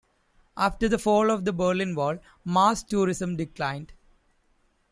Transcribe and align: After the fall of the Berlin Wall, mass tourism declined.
After 0.57 0.89
the 0.89 0.97
fall 0.97 1.29
of 1.29 1.45
the 1.45 1.53
Berlin 1.53 1.93
Wall, 1.93 2.17
mass 2.43 2.81
tourism 2.81 3.35
declined. 3.35 3.93